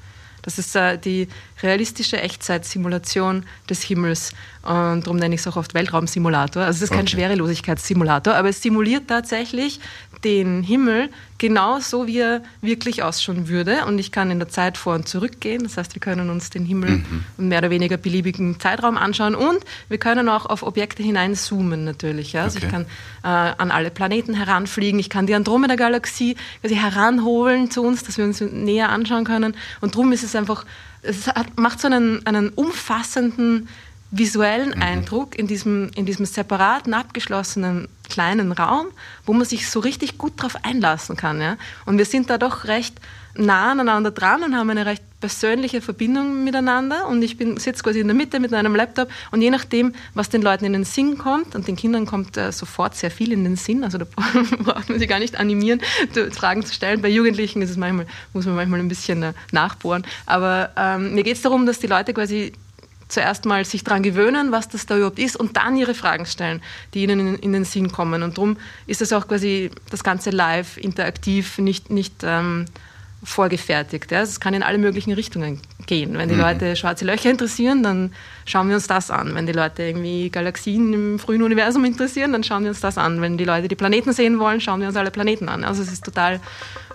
[0.42, 1.28] Das ist äh, die
[1.64, 4.34] realistische Echtzeitsimulation des Himmels.
[4.62, 6.64] Und darum nenne ich es auch oft Weltraumsimulator.
[6.64, 7.12] Also es ist kein okay.
[7.12, 9.80] Schwerelosigkeitssimulator, aber es simuliert tatsächlich
[10.24, 13.86] den Himmel genau so, wie er wirklich ausschauen würde.
[13.86, 15.64] Und ich kann in der Zeit vor und zurück gehen.
[15.64, 17.24] Das heißt, wir können uns den Himmel mhm.
[17.38, 19.34] in mehr oder weniger beliebigen Zeitraum anschauen.
[19.34, 22.34] Und wir können auch auf Objekte hineinzoomen natürlich.
[22.34, 22.44] Ja?
[22.44, 22.66] Also okay.
[22.66, 22.86] ich kann
[23.24, 25.00] äh, an alle Planeten heranfliegen.
[25.00, 29.56] Ich kann die Andromeda-Galaxie heranholen zu uns, dass wir uns näher anschauen können.
[29.80, 30.66] Und darum ist es einfach,
[31.02, 33.70] es hat, macht so einen, einen umfassenden
[34.12, 34.82] visuellen mhm.
[34.82, 38.88] Eindruck in diesem, in diesem separaten, abgeschlossenen kleinen Raum,
[39.26, 41.40] wo man sich so richtig gut darauf einlassen kann.
[41.40, 41.58] Ja?
[41.86, 42.96] Und wir sind da doch recht
[43.36, 47.08] nah aneinander dran und haben eine recht persönliche Verbindung miteinander.
[47.08, 50.42] Und ich sitze quasi in der Mitte mit einem Laptop und je nachdem, was den
[50.42, 53.56] Leuten in den Sinn kommt, und den Kindern kommt äh, sofort sehr viel in den
[53.56, 54.06] Sinn, also da
[54.60, 55.82] braucht man sie gar nicht animieren,
[56.32, 57.02] Fragen zu stellen.
[57.02, 60.06] Bei Jugendlichen ist es manchmal, muss man manchmal ein bisschen äh, nachbohren.
[60.26, 62.54] Aber ähm, mir geht es darum, dass die Leute quasi
[63.10, 66.62] zuerst mal sich daran gewöhnen, was das da überhaupt ist und dann ihre Fragen stellen,
[66.94, 68.24] die ihnen in, in den Sinn kommen.
[68.24, 72.66] Und darum ist das auch quasi das Ganze live, interaktiv, nicht, nicht ähm,
[73.24, 74.12] vorgefertigt.
[74.12, 74.22] Ja.
[74.22, 76.18] Es kann in alle möglichen Richtungen gehen.
[76.18, 76.42] Wenn die mhm.
[76.42, 78.14] Leute schwarze Löcher interessieren, dann
[78.46, 79.36] schauen wir uns das an.
[79.36, 83.22] Wenn die Leute irgendwie Galaxien im frühen Universum interessieren, dann schauen wir uns das an.
[83.22, 85.64] Wenn die Leute die Planeten sehen wollen, schauen wir uns alle Planeten an.
[85.64, 86.40] Also es ist total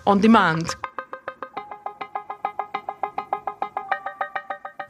[0.05, 0.77] on demand.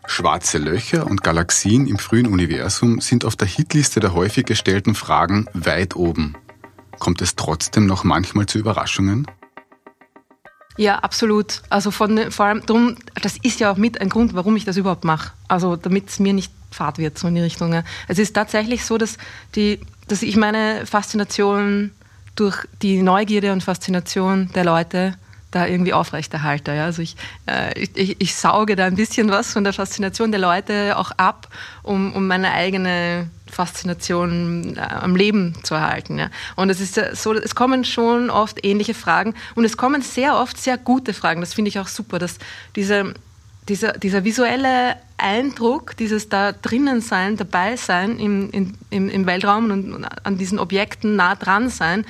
[0.06, 5.46] Schwarze Löcher und Galaxien im frühen Universum sind auf der Hitliste der häufig gestellten Fragen
[5.54, 6.36] weit oben.
[7.00, 9.26] Kommt es trotzdem noch manchmal zu Überraschungen?
[10.76, 11.62] Ja, absolut.
[11.70, 14.76] Also von, vor allem drum, das ist ja auch mit ein Grund, warum ich das
[14.76, 15.32] überhaupt mache.
[15.46, 17.82] Also damit es mir nicht fad wird, so in die Richtung.
[18.08, 19.16] Es ist tatsächlich so, dass,
[19.54, 21.92] die, dass ich meine Faszination
[22.34, 25.16] durch die Neugierde und Faszination der Leute
[25.52, 26.72] da irgendwie aufrechterhalte.
[26.72, 26.86] Ja?
[26.86, 30.98] Also ich, äh, ich, ich, sauge da ein bisschen was von der Faszination der Leute
[30.98, 31.48] auch ab,
[31.84, 36.18] um, um meine eigene Faszination äh, am Leben zu erhalten.
[36.18, 36.30] Ja?
[36.56, 40.60] Und es ist so, es kommen schon oft ähnliche Fragen und es kommen sehr oft
[40.60, 41.40] sehr gute Fragen.
[41.40, 42.38] Das finde ich auch super, dass
[42.76, 43.14] diese,
[43.68, 50.04] dieser, dieser visuelle Eindruck, dieses da drinnen sein, dabei sein im, im, im Weltraum und
[50.24, 52.04] an diesen Objekten nah dran sein,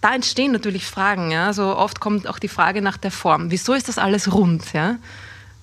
[0.00, 1.30] da entstehen natürlich Fragen.
[1.30, 1.52] Ja?
[1.52, 3.50] So oft kommt auch die Frage nach der Form.
[3.50, 4.72] Wieso ist das alles rund?
[4.72, 4.96] Ja?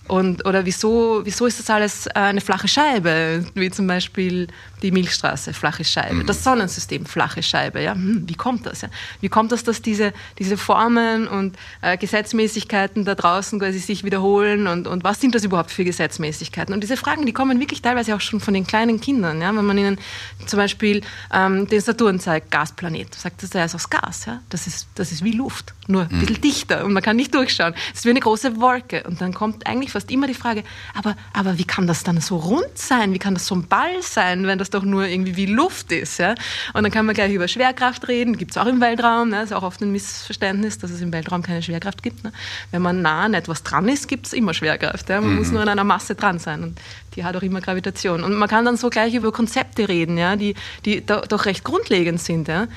[0.07, 4.47] Und, oder wieso, wieso ist das alles äh, eine flache Scheibe, wie zum Beispiel
[4.81, 6.25] die Milchstraße, flache Scheibe, mhm.
[6.25, 7.81] das Sonnensystem, flache Scheibe.
[7.81, 7.93] Ja?
[7.93, 8.81] Hm, wie kommt das?
[8.81, 8.89] Ja?
[9.21, 14.67] Wie kommt das, dass diese, diese Formen und äh, Gesetzmäßigkeiten da draußen quasi sich wiederholen
[14.67, 16.73] und, und was sind das überhaupt für Gesetzmäßigkeiten?
[16.73, 19.41] Und diese Fragen, die kommen wirklich teilweise auch schon von den kleinen Kindern.
[19.41, 19.55] Ja?
[19.55, 19.97] Wenn man ihnen
[20.45, 21.01] zum Beispiel
[21.33, 24.25] ähm, den Saturn zeigt, Gasplanet, sagt das, der ist aus Gas.
[24.25, 24.41] Ja?
[24.49, 26.41] Das, ist, das ist wie Luft, nur ein bisschen mhm.
[26.41, 27.73] dichter und man kann nicht durchschauen.
[27.91, 29.03] Es ist wie eine große Wolke.
[29.03, 32.37] Und dann kommt eigentlich fast immer die Frage, aber, aber wie kann das dann so
[32.37, 33.13] rund sein?
[33.13, 36.19] Wie kann das so ein Ball sein, wenn das doch nur irgendwie wie Luft ist?
[36.19, 36.35] Ja?
[36.73, 39.29] Und dann kann man gleich über Schwerkraft reden, gibt es auch im Weltraum.
[39.29, 39.37] Ne?
[39.37, 42.23] Das ist auch oft ein Missverständnis, dass es im Weltraum keine Schwerkraft gibt.
[42.23, 42.31] Ne?
[42.69, 45.09] Wenn man nah an etwas dran ist, gibt es immer Schwerkraft.
[45.09, 45.19] Ja?
[45.19, 45.37] Man mhm.
[45.37, 46.79] muss nur an einer Masse dran sein und
[47.15, 48.23] die hat auch immer Gravitation.
[48.23, 50.35] Und man kann dann so gleich über Konzepte reden, ja?
[50.35, 50.53] die,
[50.85, 52.47] die doch recht grundlegend sind.
[52.47, 52.67] Ja?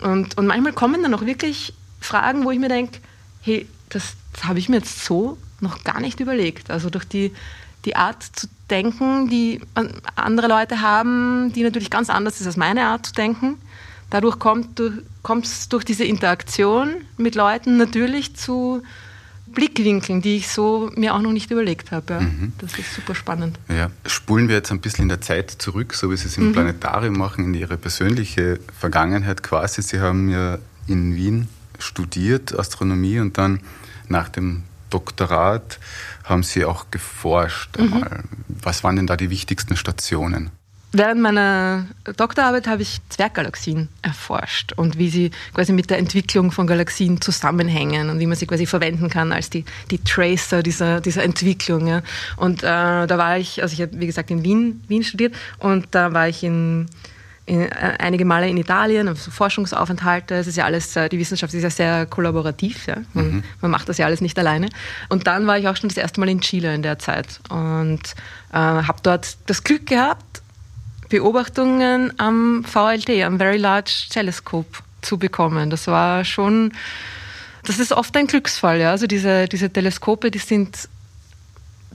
[0.00, 3.00] Und, und manchmal kommen dann auch wirklich Fragen, wo ich mir denke,
[3.40, 6.70] hey, das, das habe ich mir jetzt so noch gar nicht überlegt.
[6.70, 7.32] Also durch die,
[7.84, 9.60] die Art zu denken, die
[10.16, 13.56] andere Leute haben, die natürlich ganz anders ist als meine Art zu denken.
[14.10, 18.82] Dadurch kommt es durch diese Interaktion mit Leuten natürlich zu
[19.52, 22.14] Blickwinkeln, die ich so mir auch noch nicht überlegt habe.
[22.14, 22.20] Ja.
[22.20, 22.52] Mhm.
[22.58, 23.58] Das ist super spannend.
[23.68, 23.90] Ja.
[24.06, 26.52] Spulen wir jetzt ein bisschen in der Zeit zurück, so wie Sie es im mhm.
[26.52, 29.82] Planetarium machen, in Ihre persönliche Vergangenheit quasi.
[29.82, 33.60] Sie haben ja in Wien studiert, Astronomie, und dann
[34.08, 35.78] nach dem Doktorat
[36.24, 37.78] haben Sie auch geforscht.
[37.78, 38.04] Mhm.
[38.48, 40.50] Was waren denn da die wichtigsten Stationen?
[40.92, 46.66] Während meiner Doktorarbeit habe ich Zwerggalaxien erforscht und wie sie quasi mit der Entwicklung von
[46.66, 51.22] Galaxien zusammenhängen und wie man sie quasi verwenden kann als die, die Tracer dieser, dieser
[51.22, 51.86] Entwicklung.
[51.86, 52.02] Ja.
[52.36, 55.86] Und äh, da war ich, also ich habe wie gesagt in Wien, Wien studiert und
[55.92, 56.86] da war ich in
[57.46, 60.34] in, äh, einige Male in Italien, also Forschungsaufenthalte.
[60.34, 62.86] Es ist ja alles, äh, die Wissenschaft ist ja sehr kollaborativ.
[62.86, 62.98] Ja?
[63.12, 63.44] Man, mhm.
[63.60, 64.68] man, macht das ja alles nicht alleine.
[65.08, 68.14] Und dann war ich auch schon das erste Mal in Chile in der Zeit und
[68.52, 70.42] äh, habe dort das Glück gehabt,
[71.08, 75.70] Beobachtungen am VLT, am Very Large Telescope zu bekommen.
[75.70, 76.72] Das war schon,
[77.64, 78.80] das ist oft ein Glücksfall.
[78.80, 78.92] Ja?
[78.92, 80.88] Also diese, diese Teleskope, die sind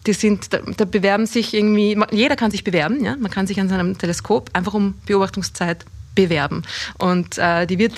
[0.06, 3.16] die sind, da, da, bewerben sich irgendwie, jeder kann sich bewerben, ja?
[3.16, 6.64] man kann sich an seinem Teleskop einfach um Beobachtungszeit bewerben.
[6.98, 7.94] Und äh, die wird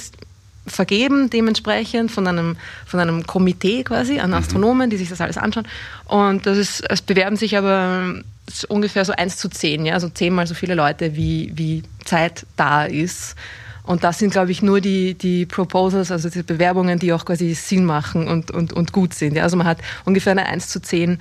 [0.65, 4.37] vergeben dementsprechend von einem, von einem Komitee quasi an mhm.
[4.37, 5.67] Astronomen, die sich das alles anschauen.
[6.05, 8.21] Und das ist, es bewerben sich aber
[8.67, 9.93] ungefähr so eins zu zehn, ja?
[9.93, 13.35] also zehnmal so viele Leute, wie, wie Zeit da ist.
[13.83, 17.53] Und das sind, glaube ich, nur die, die Proposals, also die Bewerbungen, die auch quasi
[17.53, 19.35] Sinn machen und, und, und gut sind.
[19.35, 19.43] Ja?
[19.43, 21.19] Also man hat ungefähr eine 1 zu 10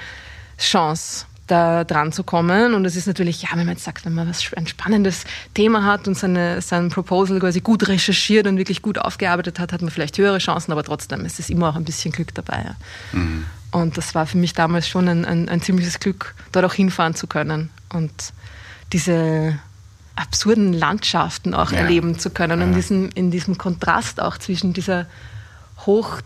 [0.58, 2.74] Chance, da dran zu kommen.
[2.74, 5.84] Und es ist natürlich, ja, wenn man jetzt sagt, wenn man was, ein spannendes Thema
[5.84, 9.90] hat und seine, sein Proposal quasi gut recherchiert und wirklich gut aufgearbeitet hat, hat man
[9.90, 12.64] vielleicht höhere Chancen, aber trotzdem ist es immer auch ein bisschen Glück dabei.
[12.64, 13.18] Ja.
[13.18, 13.46] Mhm.
[13.72, 17.14] Und das war für mich damals schon ein, ein, ein ziemliches Glück, dort auch hinfahren
[17.14, 18.32] zu können und
[18.92, 19.58] diese
[20.14, 21.78] absurden Landschaften auch ja.
[21.78, 22.60] erleben zu können.
[22.60, 22.64] Ja.
[22.66, 25.06] Und in diesem, in diesem Kontrast auch zwischen dieser
[25.84, 26.22] hoch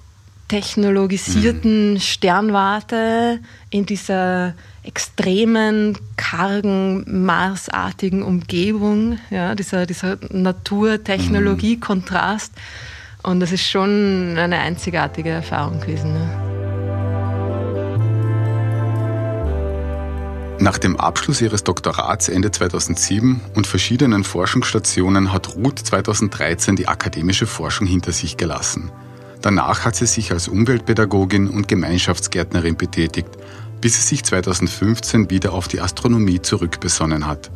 [0.51, 2.01] technologisierten mhm.
[2.01, 3.39] Sternwarte
[3.71, 12.53] in dieser extremen, kargen, marsartigen Umgebung, ja, dieser, dieser Natur-Technologie-Kontrast.
[13.23, 16.15] Und das ist schon eine einzigartige Erfahrung gewesen.
[16.15, 16.29] Ne?
[20.59, 27.47] Nach dem Abschluss ihres Doktorats Ende 2007 und verschiedenen Forschungsstationen hat Ruth 2013 die akademische
[27.47, 28.91] Forschung hinter sich gelassen.
[29.43, 33.31] Danach hat sie sich als Umweltpädagogin und Gemeinschaftsgärtnerin betätigt,
[33.81, 37.51] bis sie sich 2015 wieder auf die Astronomie zurückbesonnen hat.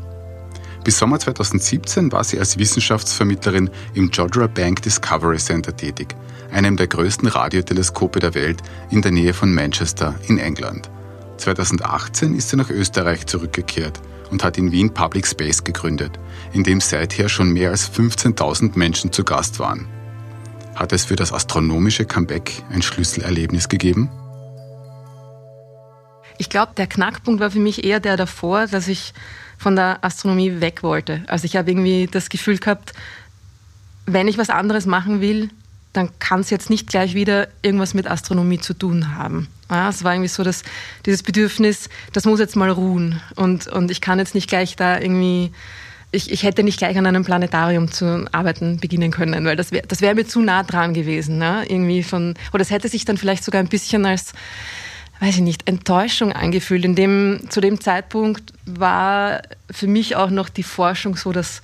[0.82, 6.14] Bis Sommer 2017 war sie als Wissenschaftsvermittlerin im Jodrell Bank Discovery Center tätig,
[6.52, 10.90] einem der größten Radioteleskope der Welt in der Nähe von Manchester in England.
[11.38, 16.18] 2018 ist sie nach Österreich zurückgekehrt und hat in Wien Public Space gegründet,
[16.52, 19.88] in dem seither schon mehr als 15.000 Menschen zu Gast waren.
[20.74, 24.10] Hat es für das astronomische Comeback ein Schlüsselerlebnis gegeben?
[26.36, 29.14] Ich glaube, der Knackpunkt war für mich eher der davor, dass ich
[29.56, 31.22] von der Astronomie weg wollte.
[31.28, 32.92] Also ich habe irgendwie das Gefühl gehabt,
[34.06, 35.50] wenn ich was anderes machen will,
[35.92, 39.46] dann kann es jetzt nicht gleich wieder irgendwas mit Astronomie zu tun haben.
[39.70, 40.64] Ja, es war irgendwie so, dass
[41.06, 45.00] dieses Bedürfnis, das muss jetzt mal ruhen und, und ich kann jetzt nicht gleich da
[45.00, 45.52] irgendwie
[46.14, 49.86] ich, ich hätte nicht gleich an einem Planetarium zu arbeiten beginnen können, weil das wäre
[49.86, 51.38] das wär mir zu nah dran gewesen.
[51.38, 51.64] Ne?
[51.68, 54.32] Irgendwie von, oder es hätte sich dann vielleicht sogar ein bisschen als,
[55.20, 56.84] weiß ich nicht, Enttäuschung angefühlt.
[56.84, 61.62] In dem, zu dem Zeitpunkt war für mich auch noch die Forschung so, dass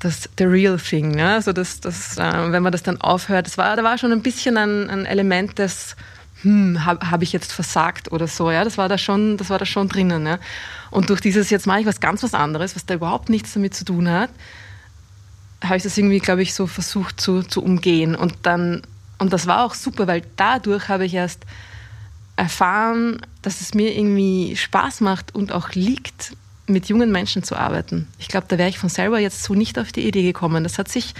[0.00, 1.12] das the real thing.
[1.12, 1.34] Ne?
[1.34, 4.22] Also das, das, äh, wenn man das dann aufhört, das war, da war schon ein
[4.22, 5.96] bisschen ein, ein Element des,
[6.42, 8.50] hm, habe hab ich jetzt versagt oder so.
[8.50, 8.64] Ja?
[8.64, 10.26] Das war da schon, das war da schon drinnen.
[10.26, 10.38] Ja?
[10.90, 13.74] Und durch dieses, jetzt mache ich was ganz was anderes, was da überhaupt nichts damit
[13.74, 14.30] zu tun hat,
[15.62, 18.14] habe ich das irgendwie, glaube ich, so versucht zu, zu umgehen.
[18.14, 18.82] Und dann,
[19.18, 21.44] und das war auch super, weil dadurch habe ich erst
[22.36, 28.08] erfahren, dass es mir irgendwie Spaß macht und auch liegt, mit jungen Menschen zu arbeiten.
[28.18, 30.62] Ich glaube, da wäre ich von selber jetzt so nicht auf die Idee gekommen.
[30.62, 31.14] Das hat sich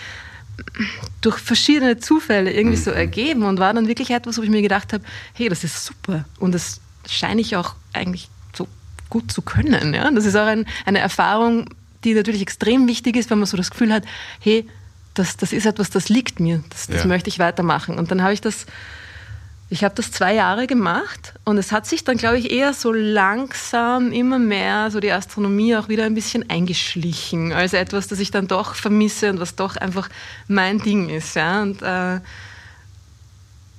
[1.20, 2.96] durch verschiedene Zufälle irgendwie so mhm.
[2.96, 6.24] ergeben und war dann wirklich etwas, wo ich mir gedacht habe, hey, das ist super
[6.38, 8.68] und das scheine ich auch eigentlich so
[9.10, 9.94] gut zu können.
[9.94, 10.10] Ja?
[10.10, 11.66] Das ist auch ein, eine Erfahrung,
[12.04, 14.04] die natürlich extrem wichtig ist, wenn man so das Gefühl hat,
[14.40, 14.68] hey,
[15.14, 17.06] das, das ist etwas, das liegt mir, das, das ja.
[17.06, 17.98] möchte ich weitermachen.
[17.98, 18.66] Und dann habe ich das
[19.72, 22.92] ich habe das zwei Jahre gemacht und es hat sich dann, glaube ich, eher so
[22.92, 28.30] langsam immer mehr so die Astronomie auch wieder ein bisschen eingeschlichen als etwas, das ich
[28.30, 30.10] dann doch vermisse und was doch einfach
[30.46, 31.36] mein Ding ist.
[31.36, 31.62] Ja?
[31.62, 32.20] Und äh,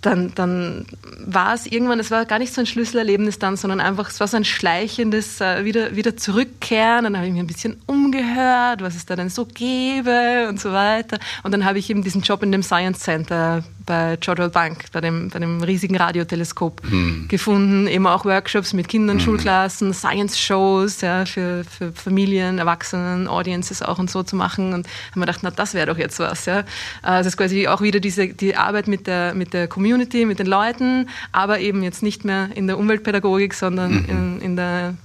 [0.01, 0.87] dann, dann
[1.25, 4.27] war es irgendwann, es war gar nicht so ein Schlüsselerlebnis dann, sondern einfach, es war
[4.27, 7.03] so ein schleichendes äh, wieder, wieder Zurückkehren.
[7.03, 10.73] Dann habe ich mir ein bisschen umgehört, was es da denn so gäbe und so
[10.73, 11.19] weiter.
[11.43, 15.01] Und dann habe ich eben diesen Job in dem Science Center bei Jodrell Bank, bei
[15.01, 17.27] dem, bei dem riesigen Radioteleskop hm.
[17.27, 17.87] gefunden.
[17.87, 19.25] Eben auch Workshops mit Kindern, hm.
[19.25, 24.73] Schulklassen, Science-Shows ja, für, für Familien, Erwachsenen, Audiences auch und so zu machen.
[24.73, 26.45] Und haben wir gedacht, na, das wäre doch jetzt was.
[26.45, 26.63] Ja.
[27.01, 30.39] Also es ist quasi auch wieder diese, die Arbeit mit der, mit der Community, mit
[30.39, 34.05] den Leuten, aber eben jetzt nicht mehr in der Umweltpädagogik, sondern mhm.
[34.09, 34.95] in, in der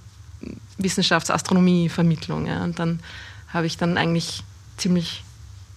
[0.79, 2.47] Wissenschaftsastronomie-Vermittlung.
[2.47, 2.63] Ja.
[2.63, 3.01] Und dann
[3.49, 4.45] habe ich dann eigentlich
[4.77, 5.25] ziemlich,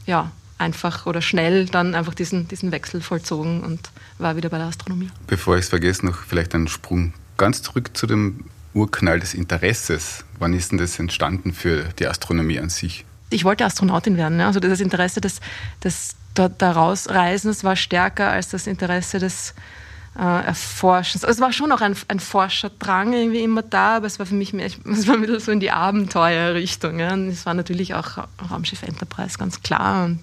[0.05, 4.67] ja, einfach oder schnell dann einfach diesen, diesen Wechsel vollzogen und war wieder bei der
[4.67, 5.09] Astronomie.
[5.27, 10.23] Bevor ich es vergesse, noch vielleicht einen Sprung ganz zurück zu dem Urknall des Interesses.
[10.39, 13.03] Wann ist denn das entstanden für die Astronomie an sich?
[13.29, 14.37] Ich wollte Astronautin werden.
[14.37, 14.45] Ne?
[14.45, 15.41] Also das Interesse des,
[15.83, 19.53] des daraus Reisens war stärker als das Interesse des
[20.17, 21.23] äh, Erforschens.
[21.23, 24.35] Also es war schon auch ein, ein Forscherdrang irgendwie immer da, aber es war für
[24.35, 26.99] mich mehr, es war ein bisschen so in die Abenteuerrichtung.
[26.99, 27.13] Ja.
[27.13, 28.17] Und es war natürlich auch
[28.49, 30.05] Raumschiff Enterprise, ganz klar.
[30.05, 30.19] Und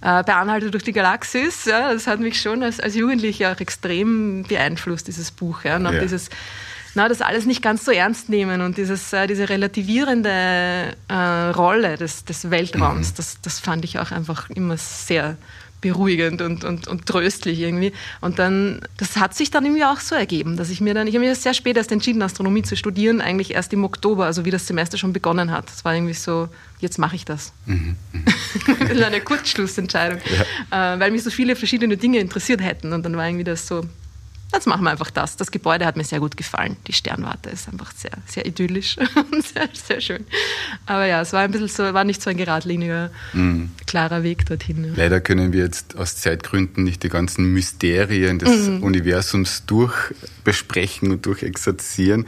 [0.00, 3.60] äh, bei Anhalte durch die Galaxis, ja, das hat mich schon als, als Jugendliche auch
[3.60, 5.64] extrem beeinflusst, dieses Buch.
[5.64, 5.76] Ja.
[5.76, 6.00] Und auch ja.
[6.00, 6.30] dieses,
[6.94, 11.96] na, das alles nicht ganz so ernst nehmen und dieses, äh, diese relativierende äh, Rolle
[11.96, 13.16] des, des Weltraums, mhm.
[13.16, 15.36] das, das fand ich auch einfach immer sehr
[15.80, 17.92] beruhigend und, und, und tröstlich irgendwie.
[18.20, 21.14] Und dann, das hat sich dann irgendwie auch so ergeben, dass ich mir dann, ich
[21.14, 24.50] habe mir sehr spät erst entschieden, Astronomie zu studieren, eigentlich erst im Oktober, also wie
[24.50, 25.68] das Semester schon begonnen hat.
[25.68, 26.48] Das war irgendwie so,
[26.80, 27.52] jetzt mache ich das.
[27.66, 27.96] Mhm.
[28.12, 28.24] mhm.
[29.04, 30.20] eine Kurzschlussentscheidung,
[30.70, 30.94] ja.
[30.94, 32.92] äh, weil mich so viele verschiedene Dinge interessiert hätten.
[32.92, 33.84] Und dann war irgendwie das so,
[34.52, 35.36] Jetzt machen wir einfach das.
[35.36, 36.76] Das Gebäude hat mir sehr gut gefallen.
[36.86, 38.96] Die Sternwarte ist einfach sehr, sehr idyllisch
[39.32, 40.24] und sehr, sehr schön.
[40.86, 43.70] Aber ja, es war ein bisschen so, war nicht so ein geradliniger, mhm.
[43.86, 44.92] klarer Weg dorthin.
[44.96, 48.82] Leider können wir jetzt aus Zeitgründen nicht die ganzen Mysterien des mhm.
[48.82, 52.26] Universums durchbesprechen und durchexerzieren.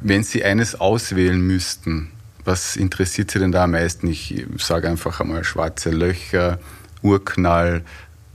[0.00, 2.10] Wenn Sie eines auswählen müssten,
[2.44, 4.06] was interessiert Sie denn da am meisten?
[4.06, 6.58] Ich sage einfach einmal schwarze Löcher,
[7.02, 7.82] Urknall,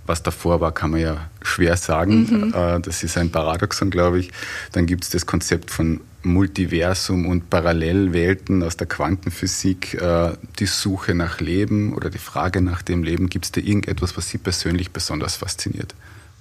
[0.05, 2.27] was davor war, kann man ja schwer sagen.
[2.29, 2.53] Mhm.
[2.53, 4.31] Äh, das ist ein Paradoxon, glaube ich.
[4.71, 11.15] Dann gibt es das Konzept von Multiversum und Parallelwelten aus der Quantenphysik, äh, die Suche
[11.15, 13.29] nach Leben oder die Frage nach dem Leben.
[13.29, 15.93] Gibt es da irgendetwas, was Sie persönlich besonders fasziniert?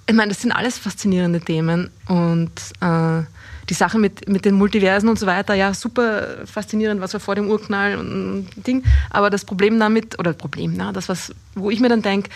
[0.05, 3.23] Ich meine, das sind alles faszinierende Themen und äh,
[3.69, 7.35] die Sache mit, mit den Multiversen und so weiter, ja, super faszinierend, was war vor
[7.35, 8.83] dem Urknall und Ding.
[9.09, 12.29] Aber das Problem damit, oder Problem, na, das, was, wo ich mir dann denke,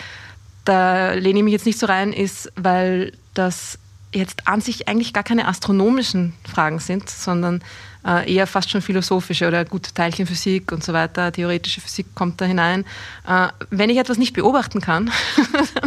[0.68, 3.78] da lehne ich mich jetzt nicht so rein, ist, weil das
[4.12, 7.62] jetzt an sich eigentlich gar keine astronomischen Fragen sind, sondern
[8.06, 12.44] äh, eher fast schon philosophische oder gut Teilchenphysik und so weiter, theoretische Physik kommt da
[12.44, 12.84] hinein.
[13.26, 15.10] Äh, wenn ich etwas nicht beobachten kann,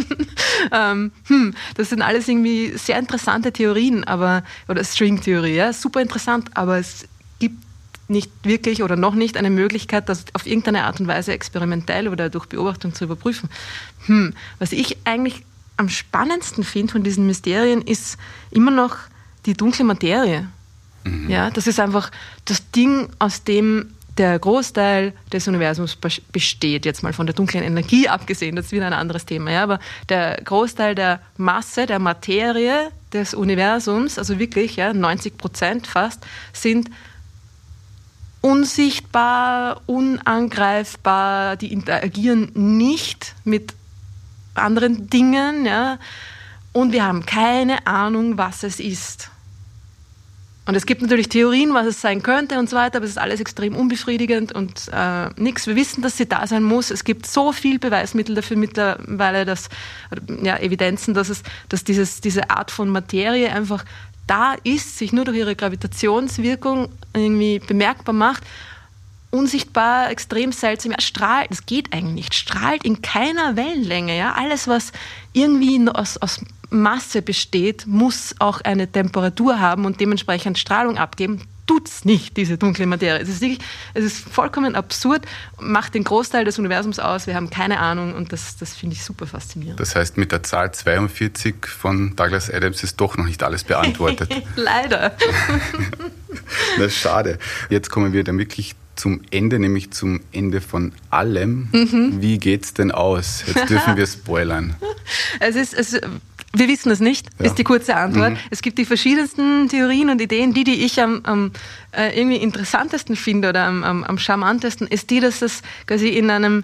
[0.71, 6.49] ähm, hm, das sind alles irgendwie sehr interessante Theorien, aber oder Stringtheorie, ja, super interessant,
[6.55, 7.07] aber es
[7.39, 7.57] gibt
[8.11, 12.29] nicht wirklich oder noch nicht eine Möglichkeit, das auf irgendeine Art und Weise experimentell oder
[12.29, 13.49] durch Beobachtung zu überprüfen.
[14.05, 15.43] Hm, was ich eigentlich
[15.77, 18.17] am spannendsten finde von diesen Mysterien ist
[18.51, 18.97] immer noch
[19.45, 20.47] die dunkle Materie.
[21.03, 21.29] Mhm.
[21.29, 22.11] Ja, das ist einfach
[22.45, 25.97] das Ding, aus dem der Großteil des Universums
[26.31, 29.63] besteht, jetzt mal von der dunklen Energie abgesehen, das ist wieder ein anderes Thema, ja,
[29.63, 36.25] aber der Großteil der Masse, der Materie des Universums, also wirklich ja, 90 Prozent fast,
[36.53, 36.89] sind
[38.41, 43.73] unsichtbar, unangreifbar, die interagieren nicht mit
[44.55, 45.99] anderen Dingen, ja,
[46.73, 49.29] und wir haben keine Ahnung, was es ist.
[50.65, 53.17] Und es gibt natürlich Theorien, was es sein könnte und so weiter, aber es ist
[53.17, 55.65] alles extrem unbefriedigend und äh, nichts.
[55.65, 56.91] Wir wissen, dass sie da sein muss.
[56.91, 59.69] Es gibt so viel Beweismittel dafür mittlerweile, dass,
[60.43, 63.83] ja, Evidenzen, dass, es, dass dieses, diese Art von Materie einfach
[64.31, 68.43] da ist, sich nur durch ihre Gravitationswirkung irgendwie bemerkbar macht
[69.31, 70.91] unsichtbar, extrem seltsam.
[70.91, 72.33] Ja, strahlt, das geht eigentlich nicht.
[72.35, 74.17] Strahlt in keiner Wellenlänge.
[74.17, 74.33] Ja?
[74.33, 74.91] Alles, was
[75.33, 81.41] irgendwie aus, aus Masse besteht, muss auch eine Temperatur haben und dementsprechend Strahlung abgeben.
[81.71, 83.21] Tut es nicht, diese dunkle Materie.
[83.21, 83.59] Es ist, wirklich,
[83.93, 85.25] es ist vollkommen absurd,
[85.57, 87.27] macht den Großteil des Universums aus.
[87.27, 89.79] Wir haben keine Ahnung und das, das finde ich super faszinierend.
[89.79, 94.29] Das heißt, mit der Zahl 42 von Douglas Adams ist doch noch nicht alles beantwortet.
[94.57, 95.15] Leider.
[96.77, 97.39] das ist schade.
[97.69, 101.69] Jetzt kommen wir dann wirklich zum Ende, nämlich zum Ende von allem.
[101.71, 102.21] Mhm.
[102.21, 103.45] Wie geht's denn aus?
[103.47, 104.75] Jetzt dürfen wir spoilern.
[105.39, 105.99] Es ist, es,
[106.53, 107.45] wir wissen es nicht, ja.
[107.45, 108.31] ist die kurze Antwort.
[108.31, 108.37] Mhm.
[108.49, 110.53] Es gibt die verschiedensten Theorien und Ideen.
[110.53, 111.51] Die, die ich am, am
[111.91, 116.29] äh, irgendwie interessantesten finde oder am, am, am charmantesten, ist die, dass es quasi in
[116.29, 116.63] einem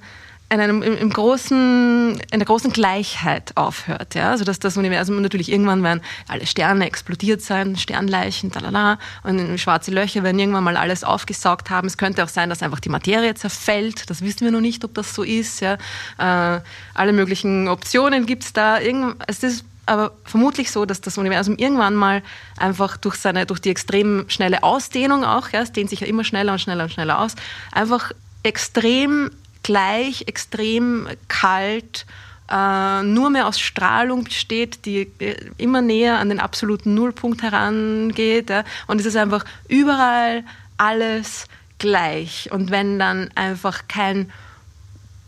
[0.49, 4.15] in, einem, im, im großen, in der großen Gleichheit aufhört.
[4.15, 4.31] Ja?
[4.31, 9.91] Also dass das Universum natürlich irgendwann werden alle Sterne explodiert sein, Sternleichen, talala, und schwarze
[9.91, 11.87] Löcher werden irgendwann mal alles aufgesaugt haben.
[11.87, 14.09] Es könnte auch sein, dass einfach die Materie zerfällt.
[14.09, 15.59] Das wissen wir noch nicht, ob das so ist.
[15.59, 15.77] Ja?
[16.17, 16.61] Äh,
[16.93, 18.79] alle möglichen Optionen gibt es da.
[18.79, 22.21] Irgend, es ist aber vermutlich so, dass das Universum irgendwann mal
[22.57, 26.23] einfach durch seine, durch die extrem schnelle Ausdehnung auch, ja, es dehnt sich ja immer
[26.23, 27.35] schneller und schneller und schneller aus,
[27.71, 28.11] einfach
[28.43, 29.31] extrem
[29.63, 32.05] gleich, extrem kalt,
[32.49, 38.49] äh, nur mehr aus Strahlung besteht, die äh, immer näher an den absoluten Nullpunkt herangeht.
[38.49, 38.63] Ja?
[38.87, 40.43] Und es ist einfach überall
[40.77, 41.45] alles
[41.79, 42.49] gleich.
[42.51, 44.31] Und wenn dann einfach kein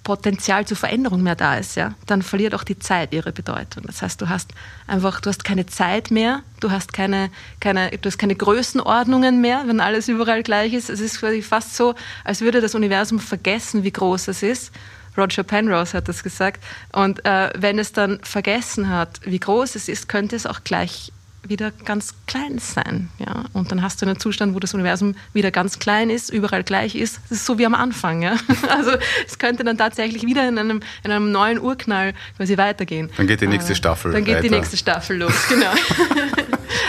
[0.10, 3.84] Potenzial zur Veränderung mehr da ist, ja, dann verliert auch die Zeit ihre Bedeutung.
[3.86, 4.56] Das heißt, du hast
[4.88, 9.66] einfach, du hast keine Zeit mehr, du hast keine, keine, du hast keine Größenordnungen mehr,
[9.68, 10.90] wenn alles überall gleich ist.
[10.90, 11.94] Es ist quasi fast so,
[12.24, 14.72] als würde das Universum vergessen, wie groß es ist.
[15.16, 16.64] Roger Penrose hat das gesagt.
[16.92, 21.12] Und äh, wenn es dann vergessen hat, wie groß es ist, könnte es auch gleich
[21.44, 23.10] wieder ganz klein sein.
[23.20, 23.46] Ja?
[23.54, 26.96] Und dann hast du einen Zustand, wo das Universum wieder ganz klein ist, überall gleich
[26.96, 27.20] ist.
[27.30, 28.22] Das ist so wie am Anfang.
[28.22, 28.36] Ja?
[28.70, 28.92] Also
[29.26, 33.10] es könnte dann tatsächlich wieder in einem, in einem neuen Urknall quasi weitergehen.
[33.18, 34.12] Dann geht die nächste Staffel.
[34.12, 34.44] Dann geht weiter.
[34.44, 35.72] die nächste Staffel los, genau.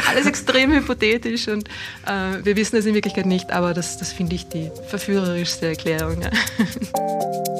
[0.08, 1.68] Alles extrem hypothetisch und
[2.06, 6.20] äh, wir wissen es in Wirklichkeit nicht, aber das, das finde ich die verführerischste Erklärung.
[6.20, 6.30] Ja.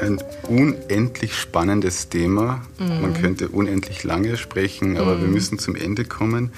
[0.00, 2.62] ein unendlich spannendes Thema.
[2.78, 3.00] Mhm.
[3.00, 5.20] Man könnte unendlich lange sprechen, aber mhm.
[5.22, 6.52] wir müssen zum Ende kommen.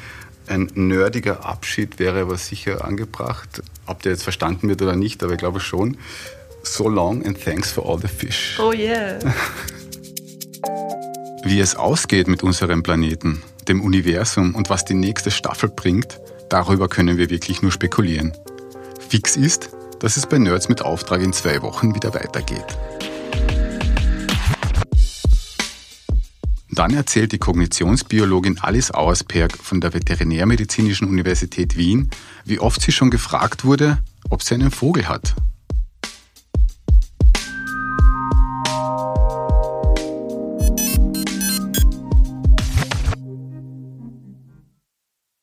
[0.46, 3.62] Ein nerdiger Abschied wäre aber sicher angebracht.
[3.86, 5.96] Ob der jetzt verstanden wird oder nicht, aber ich glaube schon.
[6.62, 8.58] So long and thanks for all the fish.
[8.60, 9.18] Oh yeah.
[11.44, 16.88] Wie es ausgeht mit unserem Planeten, dem Universum und was die nächste Staffel bringt, darüber
[16.88, 18.32] können wir wirklich nur spekulieren.
[19.08, 22.76] Fix ist, dass es bei Nerds mit Auftrag in zwei Wochen wieder weitergeht.
[26.80, 32.08] Dann erzählt die Kognitionsbiologin Alice Auersperg von der Veterinärmedizinischen Universität Wien,
[32.46, 33.98] wie oft sie schon gefragt wurde,
[34.30, 35.34] ob sie einen Vogel hat.